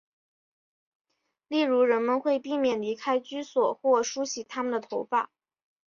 [1.47, 5.29] 例如人们会避免离开居所或梳洗他们的头发。